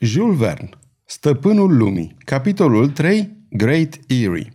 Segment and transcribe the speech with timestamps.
[0.00, 0.68] Jules Verne,
[1.04, 4.52] Stăpânul lumii, capitolul 3, Great Erie.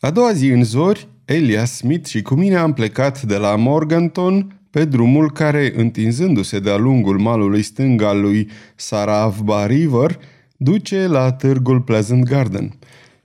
[0.00, 4.60] A doua zi în zori, Elias Smith și cu mine am plecat de la Morganton
[4.70, 10.18] pe drumul care, întinzându-se de-a lungul malului stâng al lui Saravba River,
[10.56, 12.78] duce la târgul Pleasant Garden.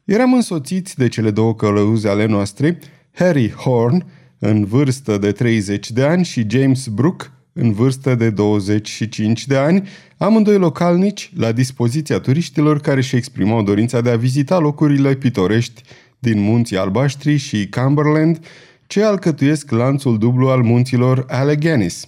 [0.04, 2.80] Eram însoțiți de cele două călăuze ale noastre,
[3.14, 4.06] Harry Horn,
[4.40, 9.88] în vârstă de 30 de ani, și James Brooke, în vârstă de 25 de ani,
[10.18, 15.82] amândoi localnici la dispoziția turiștilor care își exprimau dorința de a vizita locurile pitorești
[16.20, 18.46] din munții albaștri și Cumberland,
[18.88, 22.08] ce alcătuiesc lanțul dublu al munților Alleghenies.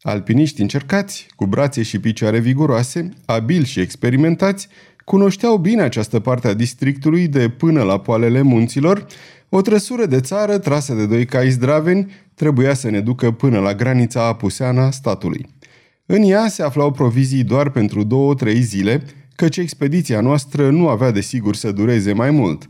[0.00, 4.68] Alpiniști încercați, cu brațe și picioare viguroase, abili și experimentați,
[5.04, 9.06] cunoșteau bine această parte a districtului de până la poalele munților,
[9.48, 13.74] o trăsură de țară trasă de doi cai zdraveni trebuia să ne ducă până la
[13.74, 15.46] granița apuseană a statului.
[16.06, 19.02] În ea se aflau provizii doar pentru două-trei zile,
[19.34, 22.68] căci expediția noastră nu avea de sigur să dureze mai mult.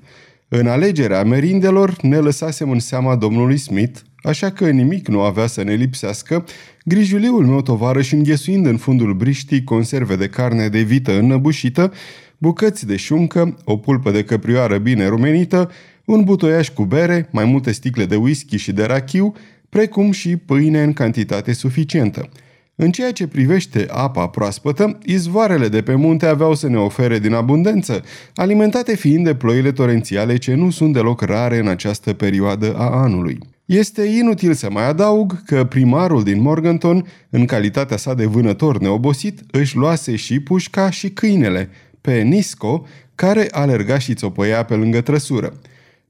[0.49, 5.63] În alegerea merindelor ne lăsasem în seama domnului Smith, așa că nimic nu avea să
[5.63, 6.45] ne lipsească,
[6.85, 11.93] grijuliul meu tovarăș înghesuind în fundul briștii conserve de carne de vită înnăbușită,
[12.39, 15.71] bucăți de șuncă, o pulpă de căprioară bine rumenită,
[16.09, 19.33] un butoiaș cu bere, mai multe sticle de whisky și de rachiu,
[19.69, 22.29] precum și pâine în cantitate suficientă.
[22.75, 27.33] În ceea ce privește apa proaspătă, izvoarele de pe munte aveau să ne ofere din
[27.33, 32.91] abundență, alimentate fiind de ploile torențiale ce nu sunt deloc rare în această perioadă a
[32.91, 33.39] anului.
[33.65, 39.41] Este inutil să mai adaug că primarul din Morganton, în calitatea sa de vânător neobosit,
[39.51, 41.71] își luase și pușca și câinele,
[42.01, 45.53] pe Nisco, care alerga și țopăia pe lângă trăsură.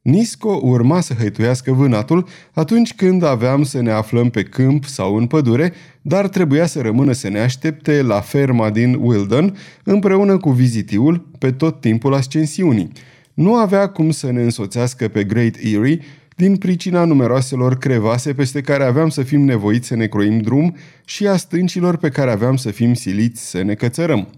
[0.03, 5.27] Nisco urma să hăituiască vânatul atunci când aveam să ne aflăm pe câmp sau în
[5.27, 11.29] pădure, dar trebuia să rămână să ne aștepte la ferma din Wilden împreună cu vizitiul
[11.39, 12.93] pe tot timpul ascensiunii.
[13.35, 16.01] Nu avea cum să ne însoțească pe Great Erie
[16.37, 21.27] din pricina numeroaselor crevase peste care aveam să fim nevoiți să ne croim drum și
[21.27, 24.29] a stâncilor pe care aveam să fim siliți să ne cățărăm.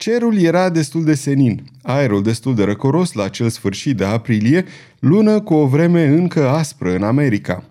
[0.00, 4.64] Cerul era destul de senin, aerul destul de răcoros la acel sfârșit de aprilie,
[4.98, 7.64] lună cu o vreme încă aspră în America.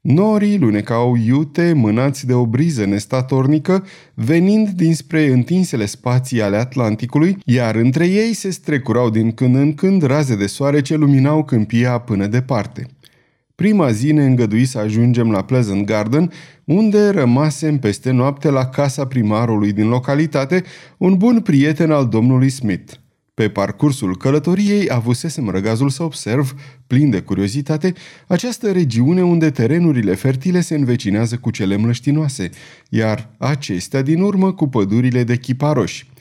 [0.00, 7.74] Norii lunecau iute, mânați de o briză nestatornică, venind dinspre întinsele spații ale Atlanticului, iar
[7.74, 12.26] între ei se strecurau din când în când raze de soare ce luminau câmpia până
[12.26, 12.86] departe.
[13.54, 16.32] Prima zi ne îngădui să ajungem la Pleasant Garden,
[16.64, 20.64] unde rămasem peste noapte la casa primarului din localitate,
[20.98, 22.92] un bun prieten al domnului Smith.
[23.34, 26.54] Pe parcursul călătoriei avusesem răgazul să observ,
[26.86, 27.92] plin de curiozitate,
[28.26, 32.50] această regiune unde terenurile fertile se învecinează cu cele mlăștinoase,
[32.88, 36.12] iar acestea din urmă cu pădurile de chiparoși.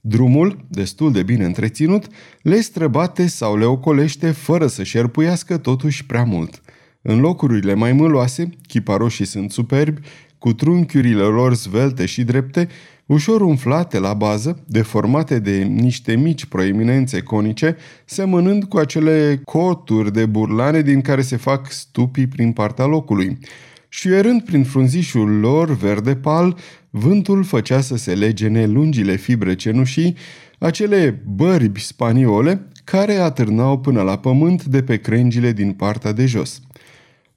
[0.00, 2.06] Drumul, destul de bine întreținut,
[2.42, 6.60] le străbate sau le ocolește fără să șerpuiască totuși prea mult–
[7.02, 10.00] în locurile mai mâloase, chiparoșii sunt superbi,
[10.38, 12.68] cu trunchiurile lor zvelte și drepte,
[13.06, 20.26] ușor umflate la bază, deformate de niște mici proeminențe conice, semănând cu acele coturi de
[20.26, 23.38] burlane din care se fac stupii prin partea locului.
[23.88, 26.56] Și erând prin frunzișul lor verde pal,
[26.90, 30.16] vântul făcea să se legene lungile fibre cenușii,
[30.58, 36.60] acele bărbi spaniole care atârnau până la pământ de pe crengile din partea de jos.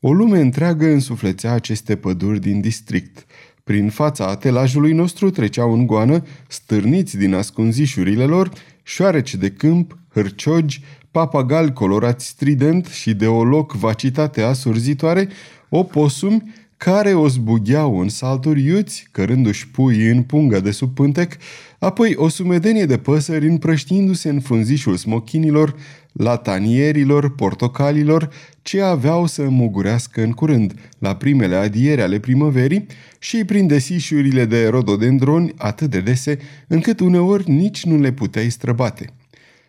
[0.06, 3.25] O lume întreagă însuflețea aceste păduri din district.
[3.64, 8.52] Prin fața atelajului nostru treceau în goană, stârniți din ascunzișurile lor,
[8.84, 15.28] șoareci de câmp, hârciogi, papagali colorați strident și de o loc vacitate asurzitoare,
[15.69, 16.53] oposumi
[16.84, 21.38] care o zbugheau în salturi iuți, cărându-și pui în punga de sub pântec,
[21.80, 25.76] apoi o sumedenie de păsări împrăștindu-se în frunzișul smochinilor,
[26.12, 28.30] latanierilor, portocalilor,
[28.62, 32.86] ce aveau să mugurească în curând, la primele adiere ale primăverii
[33.20, 39.09] și prin desișurile de rododendroni atât de dese, încât uneori nici nu le puteai străbate.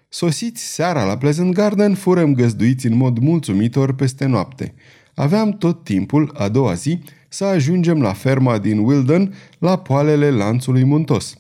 [0.09, 4.75] Sosiți seara la Pleasant Garden, furăm găzduiți în mod mulțumitor peste noapte.
[5.15, 10.85] Aveam tot timpul, a doua zi, să ajungem la ferma din Wilden, la poalele lanțului
[10.85, 11.37] muntos.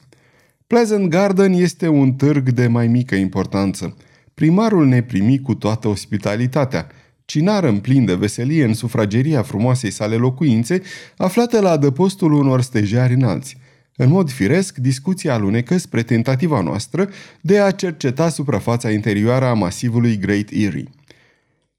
[0.66, 3.96] Pleasant Garden este un târg de mai mică importanță.
[4.34, 6.86] Primarul ne primi cu toată ospitalitatea.
[7.24, 10.82] Cinar în plin de veselie în sufrageria frumoasei sale locuințe,
[11.16, 13.56] aflată la adăpostul unor stejari înalți.
[13.96, 17.08] În mod firesc, discuția alunecă spre tentativa noastră
[17.40, 20.90] de a cerceta suprafața interioară a masivului Great Erie.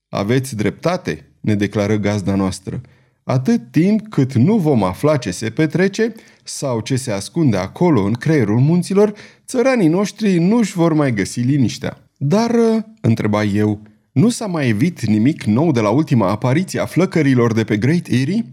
[0.09, 2.81] Aveți dreptate, ne declară gazda noastră.
[3.23, 6.13] Atât timp cât nu vom afla ce se petrece,
[6.43, 9.13] sau ce se ascunde acolo în creierul munților,
[9.47, 11.97] țăranii noștri nu-și vor mai găsi liniștea.
[12.17, 13.81] Dar, uh, întreba eu,
[14.11, 18.07] nu s-a mai evit nimic nou de la ultima apariție a flăcărilor de pe Great
[18.07, 18.45] Erie?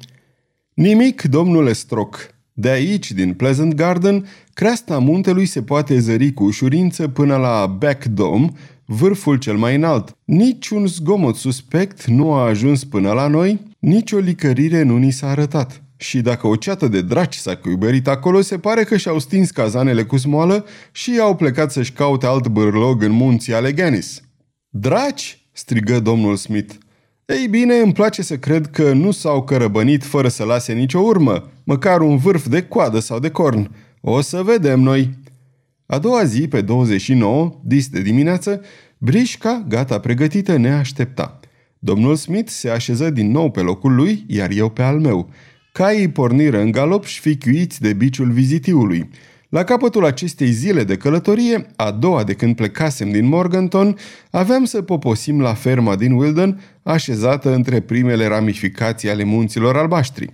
[0.75, 2.35] Nimic, domnule Stroc.
[2.53, 8.05] De aici, din Pleasant Garden, creasta muntelui se poate zări cu ușurință până la Back
[8.05, 8.51] Dome,
[8.93, 10.17] vârful cel mai înalt.
[10.25, 15.29] Niciun zgomot suspect nu a ajuns până la noi, nici o licărire nu ni s-a
[15.29, 15.83] arătat.
[15.97, 20.05] Și dacă o ceată de draci s-a cuibărit acolo, se pare că și-au stins cazanele
[20.05, 24.23] cu smoală și au plecat să-și caute alt bârlog în munții Alleghenies.
[24.69, 25.47] Draci?
[25.53, 26.75] strigă domnul Smith.
[27.27, 31.51] Ei bine, îmi place să cred că nu s-au cărăbănit fără să lase nicio urmă,
[31.65, 33.71] măcar un vârf de coadă sau de corn.
[34.01, 35.11] O să vedem noi.
[35.93, 38.61] A doua zi, pe 29, dis de dimineață,
[38.99, 41.41] Brișca, gata pregătită, ne aștepta.
[41.79, 45.31] Domnul Smith se așeză din nou pe locul lui, iar eu pe al meu.
[45.73, 49.11] Caii porniră în galop șfichiuiți de biciul vizitiului.
[49.49, 53.97] La capătul acestei zile de călătorie, a doua de când plecasem din Morganton,
[54.31, 60.33] aveam să poposim la ferma din Wilden, așezată între primele ramificații ale munților albaștri.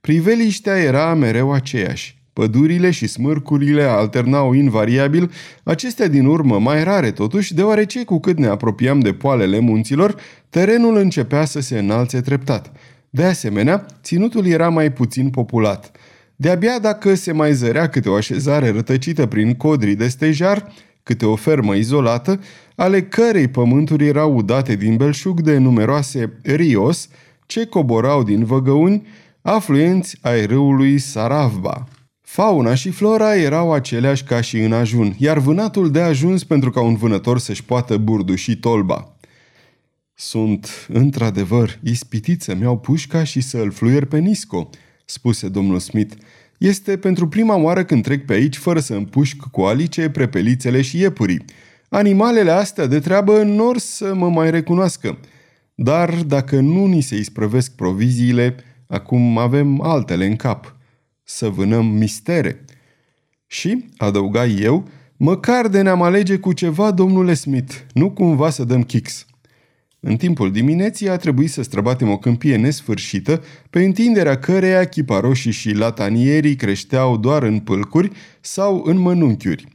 [0.00, 2.16] Priveliștea era mereu aceeași.
[2.36, 5.30] Pădurile și smârcurile alternau invariabil,
[5.62, 10.16] acestea din urmă mai rare totuși, deoarece cu cât ne apropiam de poalele munților,
[10.50, 12.72] terenul începea să se înalțe treptat.
[13.10, 15.90] De asemenea, ținutul era mai puțin populat.
[16.36, 20.72] De-abia dacă se mai zărea câte o așezare rătăcită prin codri de stejar,
[21.02, 22.40] câte o fermă izolată,
[22.74, 27.08] ale cărei pământuri erau udate din belșug de numeroase rios,
[27.46, 29.06] ce coborau din văgăuni,
[29.42, 31.86] afluenți ai râului Saravba.
[32.28, 36.80] Fauna și flora erau aceleași ca și în ajun, iar vânatul de ajuns pentru ca
[36.80, 39.16] un vânător să-și poată burduși tolba.
[40.14, 44.70] Sunt, într-adevăr, ispitit să-mi iau pușca și să îl fluier pe Nisco,
[45.04, 46.14] spuse domnul Smith.
[46.58, 50.98] Este pentru prima oară când trec pe aici fără să împușc cu alice, prepelițele și
[50.98, 51.44] iepurii.
[51.88, 55.18] Animalele astea de treabă nor să mă mai recunoască.
[55.74, 58.56] Dar dacă nu ni se isprăvesc proviziile,
[58.86, 60.70] acum avem altele în cap–
[61.28, 62.64] să vânăm mistere.
[63.46, 68.82] Și, adăuga eu, măcar de ne-am alege cu ceva, domnule Smith, nu cumva să dăm
[68.82, 69.26] kicks.
[70.00, 75.74] În timpul dimineții a trebuit să străbatem o câmpie nesfârșită, pe întinderea căreia chiparoșii și
[75.74, 79.66] latanierii creșteau doar în pâlcuri sau în mănunchiuri.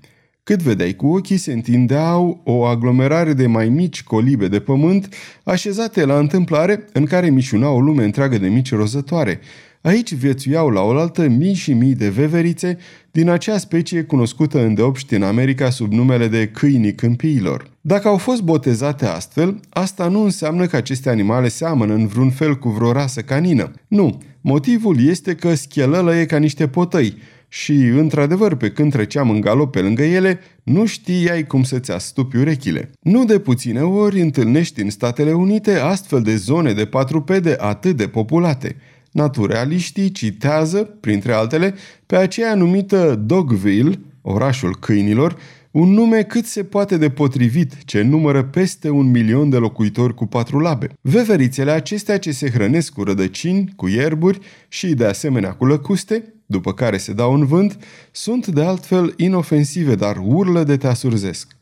[0.44, 6.06] Cât vedeai cu ochii, se întindeau o aglomerare de mai mici colibe de pământ, așezate
[6.06, 9.40] la întâmplare, în care mișuna o lume întreagă de mici rozătoare–
[9.82, 12.78] Aici viețuiau la oaltă mii și mii de veverițe
[13.12, 17.70] din acea specie cunoscută îndeopști în America sub numele de câinii câmpiilor.
[17.82, 22.58] Dacă au fost botezate astfel, asta nu înseamnă că aceste animale seamănă în vreun fel
[22.58, 23.72] cu vreo rasă canină.
[23.88, 27.18] Nu, motivul este că schelălăie ca niște potăi
[27.48, 32.38] și, într-adevăr, pe când treceam în galop pe lângă ele, nu știai cum să-ți astupi
[32.38, 32.92] urechile.
[33.02, 38.08] Nu de puține ori întâlnești în Statele Unite astfel de zone de patrupede atât de
[38.08, 38.76] populate–
[39.12, 41.76] Naturaliștii citează, printre altele,
[42.06, 45.38] pe aceea numită Dogville, orașul câinilor,
[45.72, 50.26] un nume cât se poate de potrivit, ce numără peste un milion de locuitori cu
[50.26, 50.88] patru labe.
[51.02, 56.74] Veverițele acestea ce se hrănesc cu rădăcini, cu ierburi și de asemenea cu lăcuste, după
[56.74, 57.78] care se dau în vânt,
[58.12, 61.56] sunt de altfel inofensive, dar urlă de te asurzesc.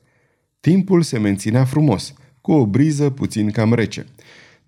[0.59, 4.05] Timpul se menținea frumos, cu o briză puțin cam rece.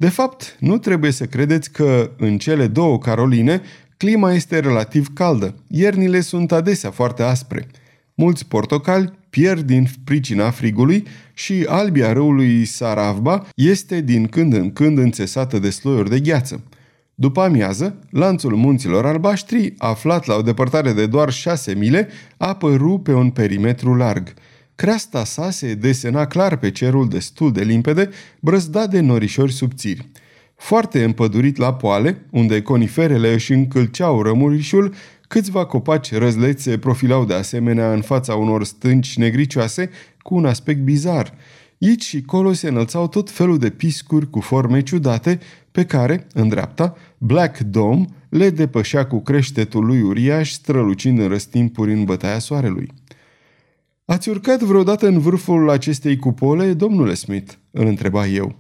[0.02, 3.62] De fapt, nu trebuie să credeți că în cele două Caroline
[3.98, 5.56] clima este relativ caldă.
[5.68, 7.68] Iernile sunt adesea foarte aspre.
[8.14, 11.04] Mulți portocali pierd din pricina frigului
[11.34, 16.64] și albia râului Saravba este din când în când înțesată de sloiuri de gheață.
[17.16, 23.14] După amiază, lanțul munților albaștri, aflat la o depărtare de doar șase mile, apăru pe
[23.14, 24.34] un perimetru larg–
[24.82, 28.10] Creasta sa se desena clar pe cerul destul de limpede,
[28.40, 30.08] brăzdat de norișori subțiri.
[30.56, 34.94] Foarte împădurit la poale, unde coniferele își încălceau rămurișul,
[35.28, 39.90] câțiva copaci răzleți se profilau de asemenea în fața unor stânci negricioase
[40.22, 41.34] cu un aspect bizar.
[41.82, 45.40] Aici și colo se înălțau tot felul de piscuri cu forme ciudate,
[45.72, 51.94] pe care, în dreapta, Black Dome le depășea cu creștetul lui uriaș, strălucind în răstimpuri
[51.94, 53.01] în bătaia soarelui.
[54.06, 58.56] Ați urcat vreodată în vârful acestei cupole, domnule Smith?" îl întreba eu.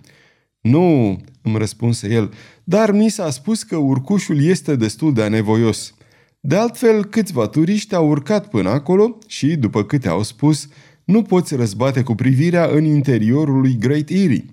[0.61, 2.33] Nu," îmi răspunse el,
[2.63, 5.93] dar mi s-a spus că urcușul este destul de anevoios.
[6.39, 10.67] De altfel, câțiva turiști au urcat până acolo și, după câte au spus,
[11.03, 14.45] nu poți răzbate cu privirea în interiorul lui Great Erie.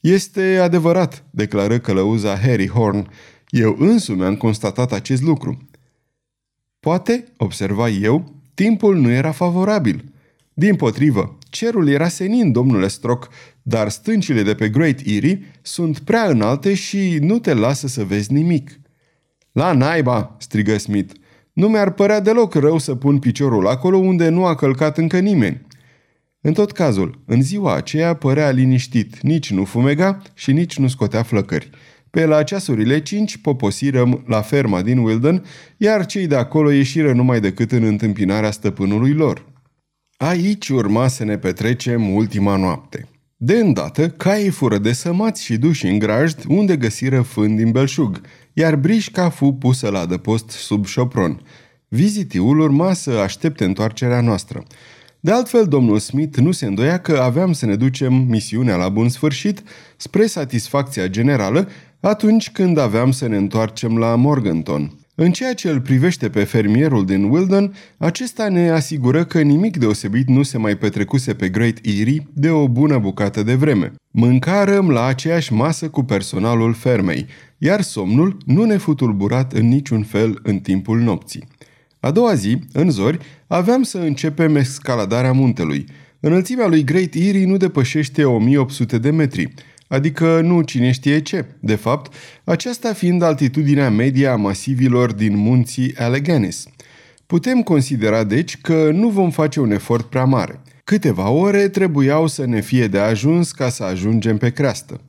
[0.00, 3.08] Este adevărat, declară călăuza Harry Horn.
[3.48, 5.68] Eu însumi am constatat acest lucru.
[6.80, 10.04] Poate, observa eu, timpul nu era favorabil.
[10.54, 13.28] Din potrivă, cerul era senin, domnule Stroc,
[13.62, 18.32] dar stâncile de pe Great Erie sunt prea înalte și nu te lasă să vezi
[18.32, 18.80] nimic.
[19.52, 21.14] La naiba, strigă Smith.
[21.52, 25.66] Nu mi-ar părea deloc rău să pun piciorul acolo unde nu a călcat încă nimeni.
[26.40, 31.22] În tot cazul, în ziua aceea părea liniștit, nici nu fumega și nici nu scotea
[31.22, 31.70] flăcări.
[32.10, 35.44] Pe la ceasurile cinci poposirăm la ferma din Wilden,
[35.76, 39.44] iar cei de acolo ieșiră numai decât în întâmpinarea stăpânului lor.
[40.16, 43.08] Aici urma să ne petrecem ultima noapte.
[43.36, 48.20] De îndată, caii fură desămați și duși în grajd, unde găsiră fân din belșug,
[48.52, 51.42] iar brișca fu pusă la adăpost sub șopron.
[51.88, 54.62] Vizitiul urma să aștepte întoarcerea noastră.
[55.20, 59.08] De altfel, domnul Smith nu se îndoia că aveam să ne ducem misiunea la bun
[59.08, 59.62] sfârșit,
[59.96, 61.68] spre satisfacția generală,
[62.00, 64.94] atunci când aveam să ne întoarcem la Morganton.
[65.14, 70.28] În ceea ce îl privește pe fermierul din Wilden, acesta ne asigură că nimic deosebit
[70.28, 73.92] nu se mai petrecuse pe Great Erie de o bună bucată de vreme.
[74.10, 77.26] Mâncarăm la aceeași masă cu personalul fermei,
[77.58, 81.48] iar somnul nu ne fu tulburat în niciun fel în timpul nopții.
[82.00, 85.84] A doua zi, în zori, aveam să începem escaladarea muntelui.
[86.20, 89.52] Înălțimea lui Great Erie nu depășește 1800 de metri,
[89.90, 91.44] adică nu cine știe ce.
[91.60, 96.66] De fapt, aceasta fiind altitudinea medie a masivilor din munții Alleghenies.
[97.26, 100.60] Putem considera, deci, că nu vom face un efort prea mare.
[100.84, 105.00] Câteva ore trebuiau să ne fie de ajuns ca să ajungem pe creastă.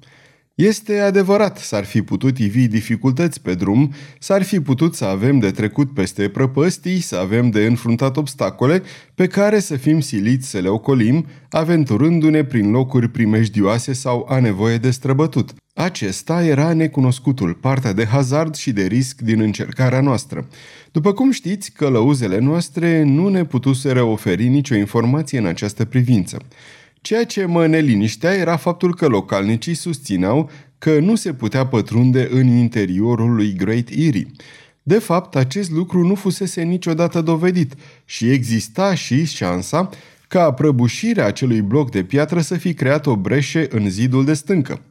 [0.61, 5.51] Este adevărat, s-ar fi putut ivi dificultăți pe drum, s-ar fi putut să avem de
[5.51, 8.83] trecut peste prăpăstii, să avem de înfruntat obstacole
[9.15, 14.77] pe care să fim siliți să le ocolim, aventurându-ne prin locuri primejdioase sau a nevoie
[14.77, 15.53] de străbătut.
[15.73, 20.47] Acesta era necunoscutul, partea de hazard și de risc din încercarea noastră.
[20.91, 26.37] După cum știți, călăuzele noastre nu ne putuseră oferi nicio informație în această privință.
[27.01, 32.47] Ceea ce mă neliniștea era faptul că localnicii susțineau că nu se putea pătrunde în
[32.47, 34.27] interiorul lui Great Erie.
[34.83, 37.73] De fapt, acest lucru nu fusese niciodată dovedit
[38.05, 39.89] și exista și șansa
[40.27, 44.81] ca prăbușirea acelui bloc de piatră să fi creat o breșe în zidul de stâncă.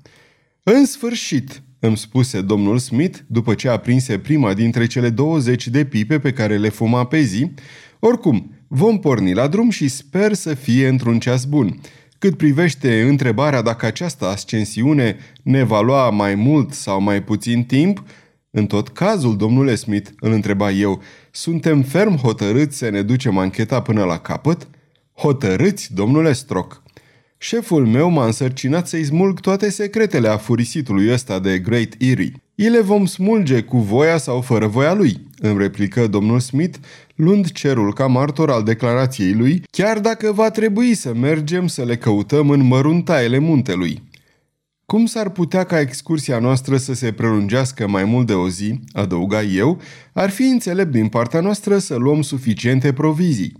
[0.62, 6.18] În sfârșit, îmi spuse domnul Smith, după ce aprinse prima dintre cele 20 de pipe
[6.18, 7.50] pe care le fuma pe zi,
[7.98, 11.80] oricum, vom porni la drum și sper să fie într-un ceas bun.
[12.20, 18.04] Cât privește întrebarea dacă această ascensiune ne va lua mai mult sau mai puțin timp,
[18.50, 23.82] în tot cazul, domnule Smith, îl întreba eu, suntem ferm hotărâți să ne ducem ancheta
[23.82, 24.68] până la capăt?
[25.14, 26.82] Hotărâți, domnule Stroc.
[27.38, 32.32] Șeful meu m-a însărcinat să-i smulg toate secretele afurisitului ăsta de Great Erie.
[32.54, 36.78] I le vom smulge cu voia sau fără voia lui, îmi replică domnul Smith,
[37.14, 41.96] luând cerul ca martor al declarației lui, chiar dacă va trebui să mergem să le
[41.96, 44.02] căutăm în măruntaiele muntelui.
[44.86, 49.42] Cum s-ar putea ca excursia noastră să se prelungească mai mult de o zi, adăuga
[49.42, 49.80] eu,
[50.12, 53.52] ar fi înțelept din partea noastră să luăm suficiente provizii.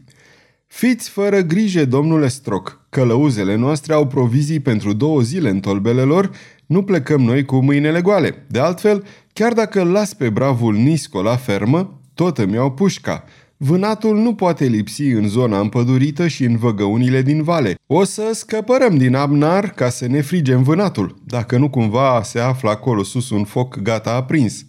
[0.66, 6.30] Fiți fără grijă, domnule Stroc, călăuzele noastre au provizii pentru două zile în tolbele lor,
[6.66, 8.46] nu plecăm noi cu mâinile goale.
[8.48, 9.04] De altfel,
[9.40, 13.24] chiar dacă îl las pe bravul Nisco la fermă, tot îmi iau pușca.
[13.56, 17.74] Vânatul nu poate lipsi în zona împădurită și în văgăunile din vale.
[17.86, 22.70] O să scăpărăm din Abnar ca să ne frigem vânatul, dacă nu cumva se află
[22.70, 24.66] acolo sus un foc gata aprins.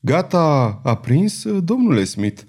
[0.00, 2.42] Gata aprins, domnule Smith?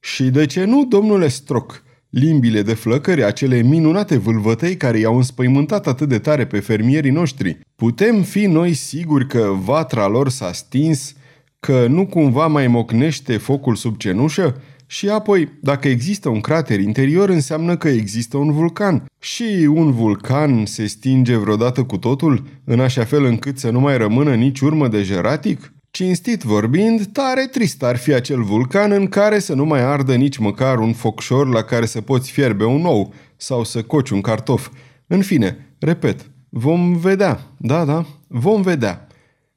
[0.00, 1.82] Și de ce nu, domnule Stroc?
[2.10, 7.58] Limbile de flăcări, acele minunate vâlvătei care i-au înspăimântat atât de tare pe fermierii noștri.
[7.76, 11.14] Putem fi noi siguri că vatra lor s-a stins,
[11.60, 14.62] că nu cumva mai mocnește focul sub cenușă?
[14.86, 19.04] Și apoi, dacă există un crater interior, înseamnă că există un vulcan.
[19.20, 23.96] Și un vulcan se stinge vreodată cu totul, în așa fel încât să nu mai
[23.96, 25.72] rămână nici urmă de jeratic?
[25.98, 30.36] Cinstit vorbind, tare trist ar fi acel vulcan în care să nu mai ardă nici
[30.36, 34.70] măcar un focșor la care să poți fierbe un ou sau să coci un cartof.
[35.06, 39.06] În fine, repet, vom vedea, da, da, vom vedea.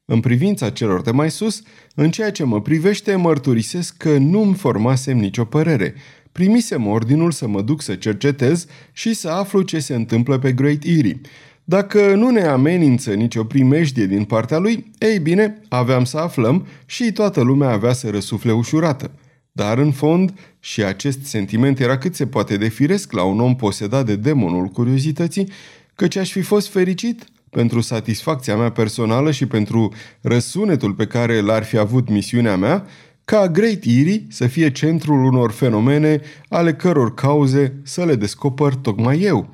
[0.05, 1.61] În privința celor de mai sus,
[1.95, 5.93] în ceea ce mă privește, mărturisesc că nu-mi formasem nicio părere.
[6.31, 10.83] Primisem ordinul să mă duc să cercetez și să aflu ce se întâmplă pe Great
[10.83, 11.21] Erie.
[11.63, 17.11] Dacă nu ne amenință nicio primejdie din partea lui, ei bine, aveam să aflăm și
[17.11, 19.11] toată lumea avea să răsufle ușurată.
[19.51, 23.55] Dar în fond, și acest sentiment era cât se poate de firesc la un om
[23.55, 25.49] posedat de demonul curiozității,
[25.95, 31.63] căci aș fi fost fericit pentru satisfacția mea personală și pentru răsunetul pe care l-ar
[31.63, 32.85] fi avut misiunea mea,
[33.25, 39.21] ca Great Erie să fie centrul unor fenomene ale căror cauze să le descoper tocmai
[39.21, 39.49] eu.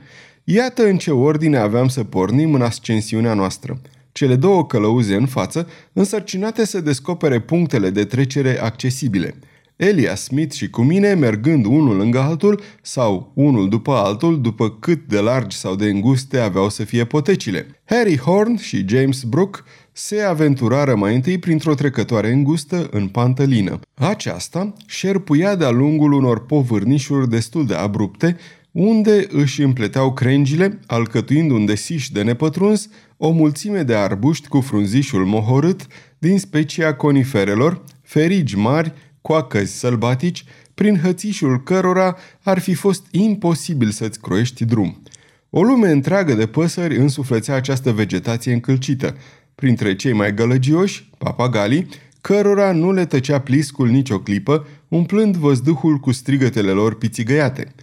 [0.50, 3.82] Iată în ce ordine aveam să pornim în ascensiunea noastră.
[4.12, 9.36] Cele două călăuze în față, însărcinate să descopere punctele de trecere accesibile–
[9.78, 15.08] Elia Smith și cu mine, mergând unul lângă altul sau unul după altul, după cât
[15.08, 17.68] de largi sau de înguste aveau să fie potecile.
[17.86, 19.60] Harry Horn și James Brooke
[19.92, 23.80] se aventurară mai întâi printr-o trecătoare îngustă în pantălină.
[23.94, 28.38] Aceasta șerpuia de-a lungul unor povârnișuri destul de abrupte,
[28.72, 35.26] unde își împleteau crengile, alcătuind un desiș de nepătruns, o mulțime de arbuști cu frunzișul
[35.26, 43.90] mohorât din specia coniferelor, ferigi mari, coacăzi sălbatici, prin hățișul cărora ar fi fost imposibil
[43.90, 45.02] să-ți croiești drum.
[45.50, 49.18] O lume întreagă de păsări însuflățea această vegetație încălcită,
[49.56, 51.88] printre cei mai gălăgioși, papagalii,
[52.22, 57.74] cărora nu le tăcea pliscul nicio clipă, umplând văzduhul cu strigătele lor pițigăiate.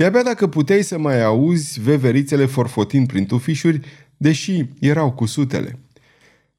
[0.00, 3.80] De-abia dacă puteai să mai auzi veverițele forfotind prin tufișuri,
[4.16, 5.78] deși erau cu sutele.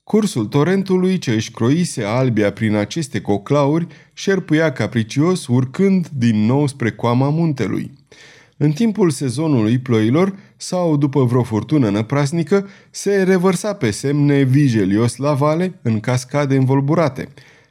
[0.03, 6.91] Cursul torentului ce își croise albia prin aceste coclauri șerpuia capricios urcând din nou spre
[6.91, 7.91] coama muntelui.
[8.57, 15.33] În timpul sezonului ploilor sau după vreo furtună năprasnică, se revărsa pe semne vigelios la
[15.33, 17.27] vale în cascade învolburate.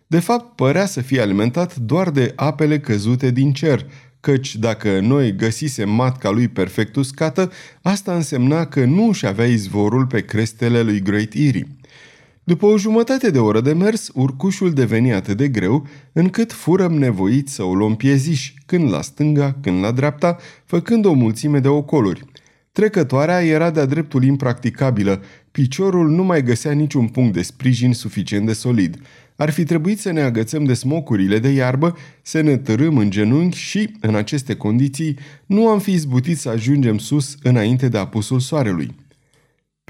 [0.07, 3.87] De fapt, părea să fie alimentat doar de apele căzute din cer,
[4.21, 10.07] căci dacă noi găsisem matca lui perfect uscată, asta însemna că nu își avea izvorul
[10.07, 11.67] pe crestele lui Great Erie.
[12.45, 17.55] După o jumătate de oră de mers, urcușul deveni atât de greu, încât furăm nevoiți
[17.55, 22.25] să o luăm pieziș, când la stânga, când la dreapta, făcând o mulțime de ocoluri.
[22.73, 28.53] Trecătoarea era de-a dreptul impracticabilă, piciorul nu mai găsea niciun punct de sprijin suficient de
[28.53, 29.00] solid.
[29.37, 33.59] Ar fi trebuit să ne agățăm de smocurile de iarbă, să ne tărâm în genunchi
[33.59, 38.95] și, în aceste condiții, nu am fi izbutit să ajungem sus înainte de apusul soarelui.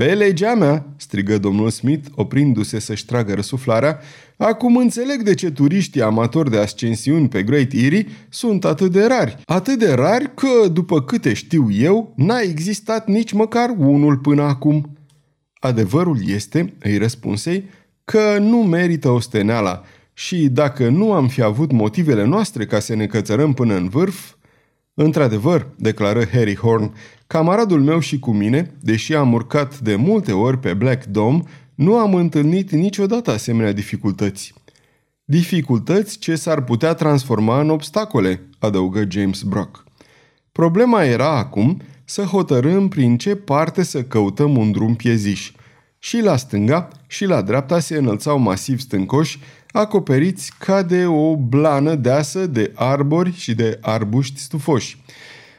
[0.00, 4.00] Pe legea mea, strigă domnul Smith, oprindu-se să-și tragă răsuflarea,
[4.36, 9.36] acum înțeleg de ce turiștii amatori de ascensiuni pe Great Erie sunt atât de rari.
[9.44, 14.96] Atât de rari că, după câte știu eu, n-a existat nici măcar unul până acum.
[15.58, 17.64] Adevărul este, îi răspunsei,
[18.04, 19.82] că nu merită osteneala
[20.12, 24.32] și dacă nu am fi avut motivele noastre ca să ne cățărăm până în vârf,
[25.02, 26.94] Într-adevăr, declară Harry Horn,
[27.26, 31.42] camaradul meu și cu mine, deși am urcat de multe ori pe Black Dome,
[31.74, 34.54] nu am întâlnit niciodată asemenea dificultăți.
[35.24, 39.84] Dificultăți ce s-ar putea transforma în obstacole, adăugă James Brock.
[40.52, 45.52] Problema era acum să hotărâm prin ce parte să căutăm un drum pieziș.
[45.98, 49.38] Și la stânga și la dreapta se înălțau masiv stâncoși
[49.72, 55.02] acoperiți ca de o blană deasă de arbori și de arbuști stufoși.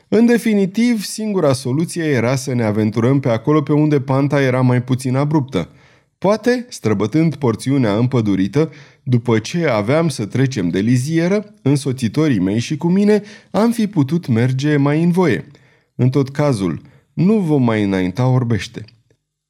[0.08, 4.84] În definitiv, singura soluție era să ne aventurăm pe acolo pe unde panta era mai
[4.84, 5.70] puțin abruptă.
[6.18, 8.72] Poate, străbătând porțiunea împădurită,
[9.04, 13.22] după ce aveam să trecem de lizieră, însoțitorii mei și cu mine
[13.52, 15.48] am fi putut merge mai în voie.
[15.96, 16.82] În tot cazul,
[17.14, 18.86] nu vom mai înainta orbește.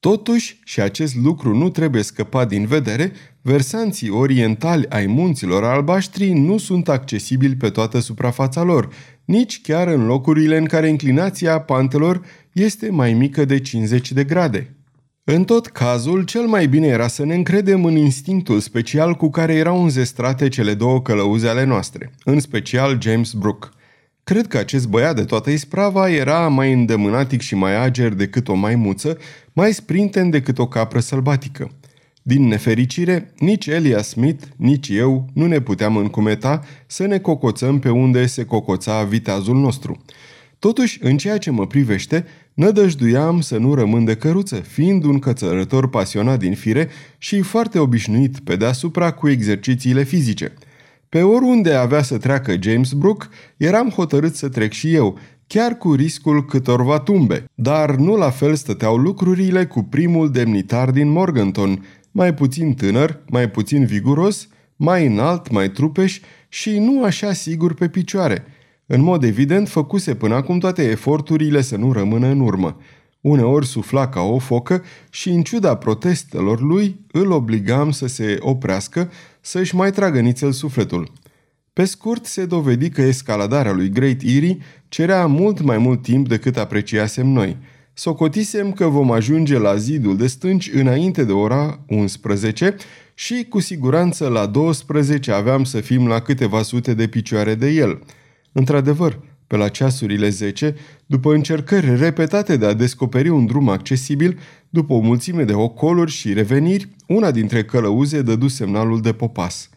[0.01, 3.11] Totuși, și acest lucru nu trebuie scăpat din vedere,
[3.41, 8.89] versanții orientali ai munților albaștri nu sunt accesibili pe toată suprafața lor,
[9.25, 14.75] nici chiar în locurile în care inclinația pantelor este mai mică de 50 de grade.
[15.23, 19.53] În tot cazul, cel mai bine era să ne încredem în instinctul special cu care
[19.53, 23.67] erau înzestrate cele două călăuze ale noastre, în special James Brooke–
[24.23, 28.53] Cred că acest băiat de toată isprava era mai îndemânatic și mai ager decât o
[28.53, 29.17] maimuță,
[29.53, 31.71] mai sprinten decât o capră sălbatică.
[32.21, 37.89] Din nefericire, nici Elia Smith, nici eu nu ne puteam încumeta să ne cocoțăm pe
[37.89, 40.03] unde se cocoța viteazul nostru.
[40.59, 45.89] Totuși, în ceea ce mă privește, nădăjduiam să nu rămân de căruță, fiind un cățărător
[45.89, 50.53] pasionat din fire și foarte obișnuit pe deasupra cu exercițiile fizice–
[51.11, 53.25] pe oriunde avea să treacă James Brooke,
[53.57, 57.45] eram hotărât să trec și eu, chiar cu riscul câtorva tumbe.
[57.55, 63.49] Dar nu la fel stăteau lucrurile cu primul demnitar din Morganton, mai puțin tânăr, mai
[63.49, 66.19] puțin viguros, mai înalt, mai trupeș
[66.49, 68.45] și nu așa sigur pe picioare.
[68.85, 72.77] În mod evident, făcuse până acum toate eforturile să nu rămână în urmă.
[73.21, 79.11] Uneori sufla ca o focă și, în ciuda protestelor lui, îl obligam să se oprească,
[79.41, 81.11] să-și mai tragă nițel sufletul.
[81.73, 86.57] Pe scurt, se dovedi că escaladarea lui Great Erie cerea mult mai mult timp decât
[86.57, 87.57] apreciasem noi.
[87.93, 92.75] Socotisem că vom ajunge la zidul de stânci înainte de ora 11
[93.13, 98.01] și cu siguranță la 12 aveam să fim la câteva sute de picioare de el.
[98.51, 99.19] Într-adevăr,
[99.51, 104.99] pe la ceasurile 10, după încercări repetate de a descoperi un drum accesibil, după o
[104.99, 109.69] mulțime de ocoluri și reveniri, una dintre călăuze dădu semnalul de popas.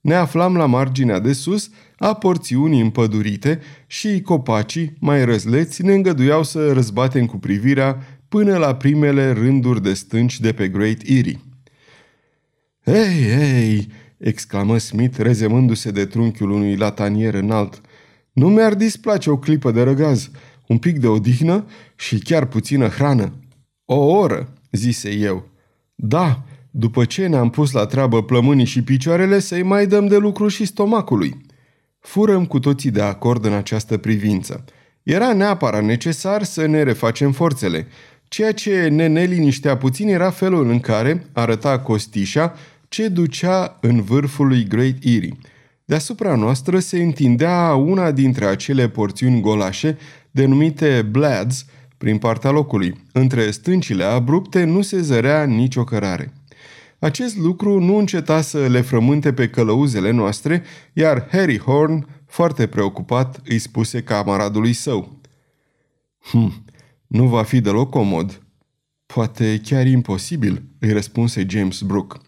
[0.00, 6.42] Ne aflam la marginea de sus a porțiunii împădurite și copacii, mai răzleți, ne îngăduiau
[6.42, 11.40] să răzbatem cu privirea până la primele rânduri de stânci de pe Great Erie.
[12.84, 17.80] Ei, ei!" exclamă Smith, rezemându-se de trunchiul unui latanier înalt.
[18.32, 20.30] Nu mi-ar displace o clipă de răgaz,
[20.66, 21.66] un pic de odihnă
[21.96, 23.32] și chiar puțină hrană.
[23.84, 25.48] O oră, zise eu.
[25.94, 30.48] Da, după ce ne-am pus la treabă plămânii și picioarele, să-i mai dăm de lucru
[30.48, 31.46] și stomacului.
[31.98, 34.64] Furăm cu toții de acord în această privință.
[35.02, 37.86] Era neapărat necesar să ne refacem forțele.
[38.28, 42.54] Ceea ce ne neliniștea puțin era felul în care arăta costișa
[42.88, 45.36] ce ducea în vârful lui Great Erie.
[45.84, 49.98] Deasupra noastră se întindea una dintre acele porțiuni golașe
[50.30, 51.64] denumite Blads
[51.96, 52.94] prin partea locului.
[53.12, 56.32] Între stâncile abrupte nu se zărea nicio cărare.
[56.98, 63.40] Acest lucru nu înceta să le frământe pe călăuzele noastre, iar Harry Horn, foarte preocupat,
[63.44, 65.20] îi spuse camaradului său.
[66.30, 66.64] Hm,
[67.06, 68.42] nu va fi deloc comod.
[69.06, 72.18] Poate chiar imposibil, îi răspunse James Brooke.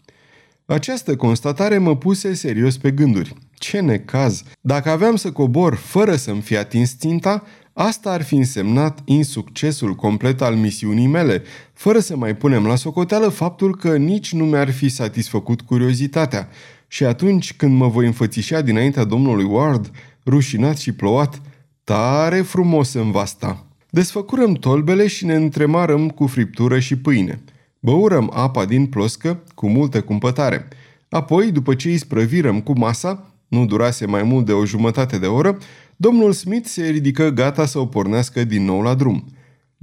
[0.65, 3.35] Această constatare mă puse serios pe gânduri.
[3.57, 4.43] Ce necaz!
[4.61, 10.41] Dacă aveam să cobor fără să-mi fi atins ținta, asta ar fi însemnat insuccesul complet
[10.41, 14.89] al misiunii mele, fără să mai punem la socoteală faptul că nici nu mi-ar fi
[14.89, 16.49] satisfăcut curiozitatea.
[16.87, 19.91] Și atunci când mă voi înfățișa dinaintea domnului Ward,
[20.25, 21.41] rușinat și plouat,
[21.83, 23.65] tare frumos în vasta.
[23.89, 27.41] Desfăcurăm tolbele și ne întremarăm cu friptură și pâine.
[27.79, 30.67] Băurăm apa din ploscă cu multă cumpătare.
[31.09, 35.25] Apoi, după ce îi sprăvirăm cu masa, nu durase mai mult de o jumătate de
[35.25, 35.57] oră,
[35.95, 39.25] domnul Smith se ridică gata să o pornească din nou la drum.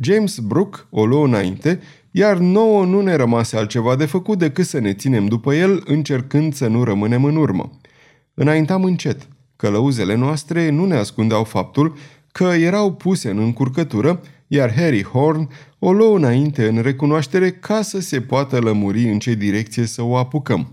[0.01, 4.79] James Brooke o luă înainte, iar nouă nu ne rămase altceva de făcut decât să
[4.79, 7.70] ne ținem după el, încercând să nu rămânem în urmă.
[8.35, 9.29] Înaintam încet.
[9.57, 11.96] Călăuzele noastre nu ne ascundeau faptul
[12.33, 15.48] că erau puse în încurcătură, iar Harry Horn
[15.79, 20.16] o luă înainte în recunoaștere ca să se poată lămuri în ce direcție să o
[20.16, 20.72] apucăm.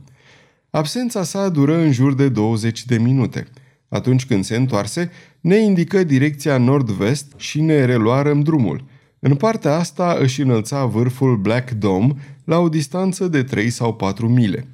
[0.72, 3.48] Absența sa dură în jur de 20 de minute.
[3.88, 8.84] Atunci când se întoarse, ne indică direcția nord-vest și ne reluarăm drumul.
[9.20, 14.28] În partea asta își înălța vârful Black Dome la o distanță de 3 sau 4
[14.28, 14.68] mile.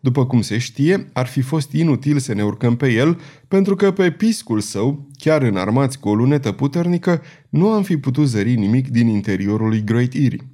[0.00, 3.92] După cum se știe, ar fi fost inutil să ne urcăm pe el, pentru că
[3.92, 8.88] pe piscul său, chiar înarmați cu o lunetă puternică, nu am fi putut zări nimic
[8.88, 10.50] din interiorul lui Great Erie.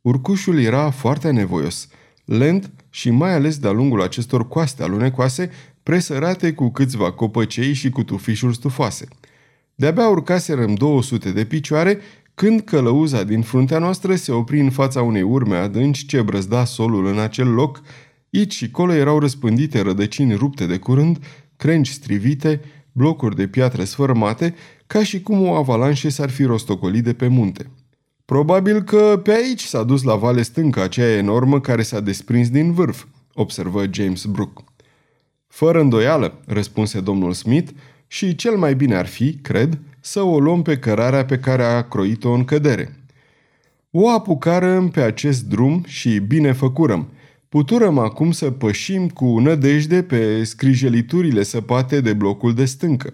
[0.00, 1.88] Urcușul era foarte nevoios,
[2.24, 5.50] lent și mai ales de-a lungul acestor coaste alunecoase,
[5.82, 9.08] presărate cu câțiva copăcei și cu tufișuri stufoase.
[9.74, 11.98] De-abia urcaserăm 200 de picioare
[12.34, 17.06] când călăuza din fruntea noastră se opri în fața unei urme adânci ce brăzda solul
[17.06, 17.82] în acel loc,
[18.32, 21.18] Aici și colo erau răspândite rădăcini rupte de curând,
[21.56, 22.60] crengi strivite,
[22.92, 24.54] blocuri de piatră sfărmate,
[24.86, 27.70] ca și cum o avalanșe s-ar fi rostocolit de pe munte.
[28.30, 32.72] Probabil că pe aici s-a dus la vale stâncă aceea enormă care s-a desprins din
[32.72, 34.64] vârf, observă James Brooke.
[35.48, 37.70] Fără îndoială, răspunse domnul Smith,
[38.06, 41.88] și cel mai bine ar fi, cred, să o luăm pe cărarea pe care a
[41.88, 42.96] croit-o în cădere.
[43.90, 47.08] O apucarăm pe acest drum și bine făcurăm–
[47.50, 53.10] puturăm acum să pășim cu nădejde pe scrijeliturile săpate de blocul de stâncă.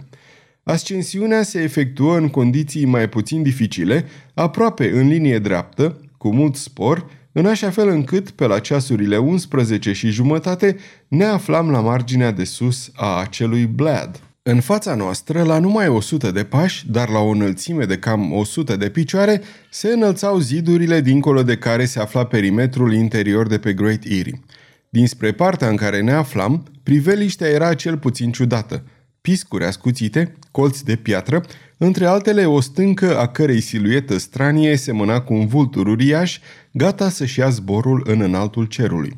[0.69, 7.07] Ascensiunea se efectuă în condiții mai puțin dificile, aproape în linie dreaptă, cu mult spor,
[7.33, 10.77] în așa fel încât, pe la ceasurile 11 și jumătate,
[11.09, 14.21] ne aflam la marginea de sus a acelui blad.
[14.43, 18.77] În fața noastră, la numai 100 de pași, dar la o înălțime de cam 100
[18.77, 24.05] de picioare, se înălțau zidurile dincolo de care se afla perimetrul interior de pe Great
[24.05, 24.41] Erie.
[24.89, 28.83] Dinspre partea în care ne aflam, priveliștea era cel puțin ciudată.
[29.21, 31.45] Piscuri ascuțite, colți de piatră,
[31.77, 36.39] între altele o stâncă a cărei siluetă stranie semăna cu un vultur uriaș,
[36.73, 39.17] gata să-și ia zborul în înaltul cerului.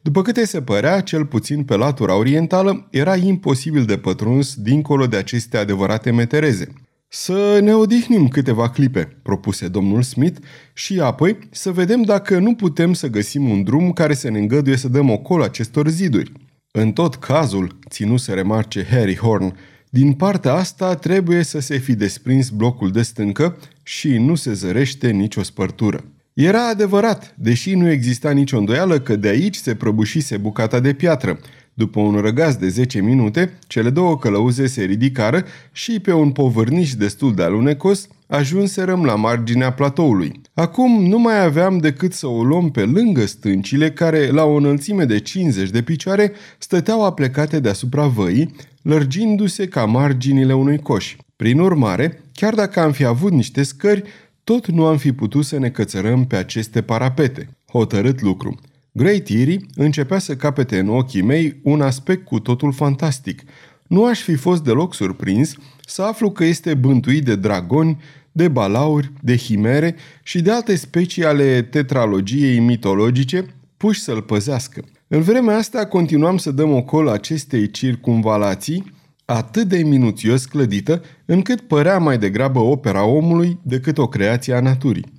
[0.00, 5.16] După câte se părea, cel puțin pe latura orientală, era imposibil de pătruns dincolo de
[5.16, 6.72] aceste adevărate metereze.
[7.08, 10.38] Să ne odihnim câteva clipe, propuse domnul Smith,
[10.72, 14.76] și apoi să vedem dacă nu putem să găsim un drum care să ne îngăduie
[14.76, 16.32] să dăm ocol acestor ziduri.
[16.72, 19.56] În tot cazul, ținu să remarce Harry Horn,
[19.94, 25.10] din partea asta trebuie să se fi desprins blocul de stâncă și nu se zărește
[25.10, 26.04] nicio spărtură.
[26.32, 31.38] Era adevărat, deși nu exista nicio îndoială că de aici se prăbușise bucata de piatră.
[31.74, 36.94] După un răgaz de 10 minute, cele două călăuze se ridicară și pe un povârniș
[36.94, 40.40] destul de alunecos ajunserăm la marginea platoului.
[40.54, 45.04] Acum nu mai aveam decât să o luăm pe lângă stâncile care, la o înălțime
[45.04, 51.16] de 50 de picioare, stăteau aplecate deasupra văii, lărgindu-se ca marginile unui coș.
[51.36, 54.02] Prin urmare, chiar dacă am fi avut niște scări,
[54.44, 57.48] tot nu am fi putut să ne cățărăm pe aceste parapete.
[57.70, 58.60] Hotărât lucru.
[58.96, 63.42] Great Eerie începea să capete în ochii mei un aspect cu totul fantastic.
[63.86, 65.54] Nu aș fi fost deloc surprins
[65.86, 68.00] să aflu că este bântuit de dragoni,
[68.32, 74.84] de balauri, de himere și de alte specii ale tetralogiei mitologice puși să-l păzească.
[75.08, 78.92] În vremea asta continuam să dăm ocol acestei circumvalații,
[79.24, 85.12] atât de minuțios clădită, încât părea mai degrabă opera omului decât o creație a naturii.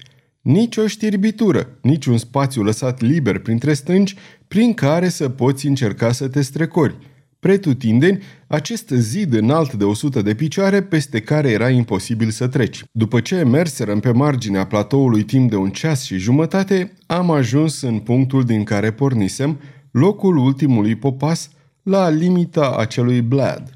[0.45, 4.15] Nici o știrbitură, nici un spațiu lăsat liber printre stânci
[4.47, 6.97] prin care să poți încerca să te strecori.
[7.39, 12.84] Pretutindeni, acest zid înalt de 100 de picioare peste care era imposibil să treci.
[12.91, 17.99] După ce merserăm pe marginea platoului timp de un ceas și jumătate, am ajuns în
[17.99, 19.60] punctul din care pornisem,
[19.91, 21.49] locul ultimului popas,
[21.84, 23.74] la limita acelui blad.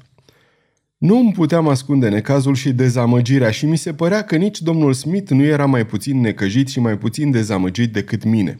[1.00, 5.30] Nu îmi puteam ascunde necazul și dezamăgirea și mi se părea că nici domnul Smith
[5.30, 8.58] nu era mai puțin necăjit și mai puțin dezamăgit decât mine.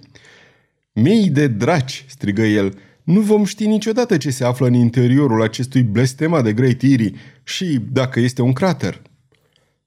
[0.92, 5.82] Mii de draci, strigă el, nu vom ști niciodată ce se află în interiorul acestui
[5.82, 7.12] blestema de Great Eerie
[7.44, 9.02] și dacă este un crater.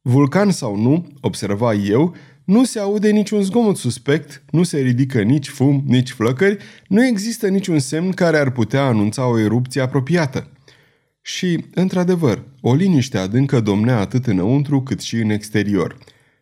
[0.02, 5.48] Vulcan sau nu, observa eu, nu se aude niciun zgomot suspect, nu se ridică nici
[5.48, 10.53] fum, nici flăcări, nu există niciun semn care ar putea anunța o erupție apropiată.
[11.26, 15.98] Și, într-adevăr, o liniște adâncă domnea atât înăuntru cât și în exterior.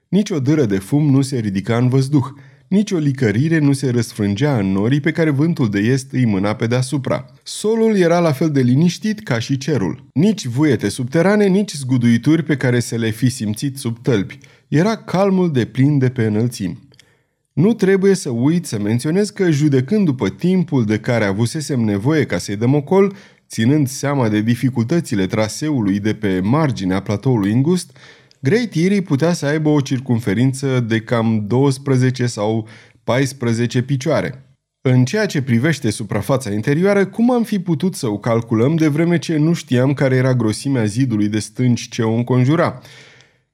[0.08, 2.26] Nici o dâră de fum nu se ridica în văzduh,
[2.67, 6.56] nici o licărire nu se răsfrângea în norii pe care vântul de est îi mâna
[6.56, 7.26] pe deasupra.
[7.44, 10.06] Solul era la fel de liniștit ca și cerul.
[10.13, 14.38] Nici vuiete subterane, nici zguduituri pe care se le fi simțit sub tălpi.
[14.67, 16.80] Era calmul de plin de pe înălțimi.
[17.54, 22.38] Nu trebuie să uit să menționez că, judecând după timpul de care avusesem nevoie ca
[22.38, 23.15] să-i dăm ocol,
[23.52, 27.98] ținând seama de dificultățile traseului de pe marginea platoului îngust,
[28.40, 32.68] Great Eerie putea să aibă o circunferință de cam 12 sau
[33.04, 34.46] 14 picioare.
[34.82, 39.18] În ceea ce privește suprafața interioară, cum am fi putut să o calculăm de vreme
[39.18, 42.82] ce nu știam care era grosimea zidului de stânci ce o înconjura?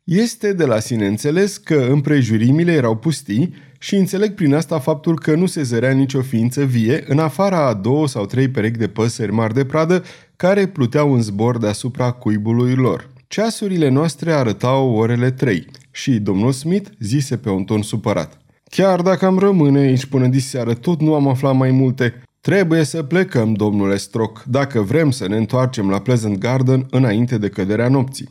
[0.04, 5.36] Este de la sine înțeles că împrejurimile erau pustii și înțeleg prin asta faptul că
[5.36, 9.32] nu se zărea nicio ființă vie în afara a două sau trei perechi de păsări
[9.32, 10.04] mari de pradă
[10.36, 13.10] care pluteau în zbor deasupra cuibului lor.
[13.28, 18.38] Ceasurile noastre arătau orele trei și domnul Smith zise pe un ton supărat.
[18.70, 22.22] Chiar dacă am rămâne aici până diseară, tot nu am aflat mai multe.
[22.42, 27.50] Trebuie să plecăm, domnule Stroc, dacă vrem să ne întoarcem la Pleasant Garden înainte de
[27.50, 28.30] căderea nopții.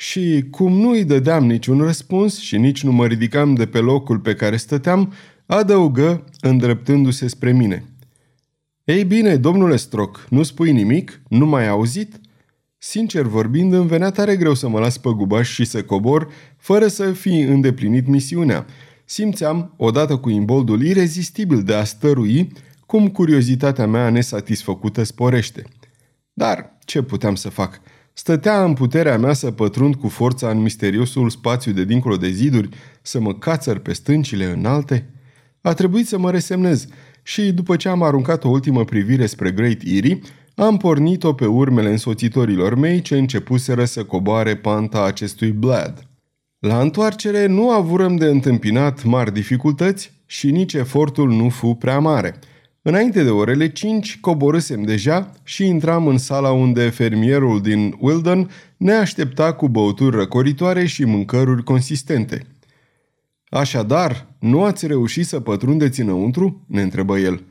[0.00, 4.18] Și cum nu îi dădeam niciun răspuns și nici nu mă ridicam de pe locul
[4.18, 5.12] pe care stăteam,
[5.46, 7.84] adăugă, îndreptându-se spre mine.
[8.84, 11.20] Ei bine, domnule Stroc, nu spui nimic?
[11.28, 12.20] Nu mai auzit?"
[12.78, 16.86] Sincer vorbind, îmi venea tare greu să mă las pe gubaș și să cobor, fără
[16.86, 18.66] să fi îndeplinit misiunea.
[19.04, 22.52] Simțeam, odată cu imboldul irezistibil de a stărui,
[22.86, 25.64] cum curiozitatea mea nesatisfăcută sporește.
[26.32, 27.80] Dar ce puteam să fac?
[28.20, 32.68] Stătea în puterea mea să pătrund cu forța în misteriosul spațiu de dincolo de ziduri,
[33.02, 35.10] să mă cațăr pe stâncile înalte?
[35.60, 36.86] A trebuit să mă resemnez
[37.22, 40.18] și, după ce am aruncat o ultimă privire spre Great Eerie,
[40.54, 46.08] am pornit-o pe urmele însoțitorilor mei ce începuseră să coboare panta acestui blad.
[46.58, 52.38] La întoarcere nu avurăm de întâmpinat mari dificultăți și nici efortul nu fu prea mare.
[52.82, 58.92] Înainte de orele 5 coborâsem deja și intram în sala unde fermierul din Wilden ne
[58.92, 62.46] aștepta cu băuturi răcoritoare și mâncăruri consistente.
[63.48, 67.42] Așadar, nu ați reușit să pătrundeți înăuntru?" ne întrebă el.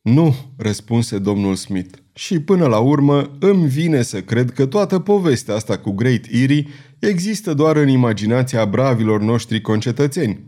[0.00, 1.98] Nu, răspunse domnul Smith.
[2.12, 6.66] Și până la urmă îmi vine să cred că toată povestea asta cu Great Eerie
[6.98, 10.40] există doar în imaginația bravilor noștri concetățeni.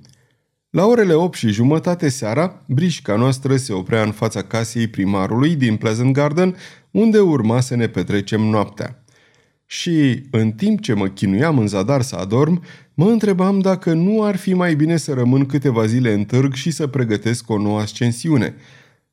[0.70, 5.76] La orele 8 și jumătate seara, brișca noastră se oprea în fața casei primarului din
[5.76, 6.56] Pleasant Garden,
[6.90, 9.04] unde urma să ne petrecem noaptea.
[9.66, 12.62] Și, în timp ce mă chinuiam în zadar să adorm,
[12.94, 16.70] mă întrebam dacă nu ar fi mai bine să rămân câteva zile în târg și
[16.70, 18.54] să pregătesc o nouă ascensiune–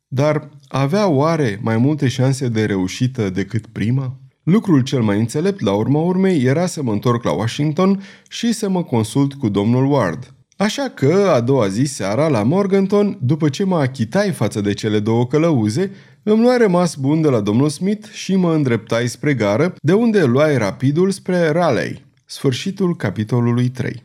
[0.07, 4.19] dar avea oare mai multe șanse de reușită decât prima?
[4.43, 8.69] Lucrul cel mai înțelept la urma urmei era să mă întorc la Washington și să
[8.69, 10.33] mă consult cu domnul Ward.
[10.57, 14.99] Așa că, a doua zi seara, la Morganton, după ce mă achitai față de cele
[14.99, 15.91] două călăuze,
[16.23, 20.23] îmi luai rămas bun de la domnul Smith și mă îndreptai spre gară, de unde
[20.23, 21.99] luai rapidul spre Raleigh.
[22.25, 24.03] Sfârșitul capitolului 3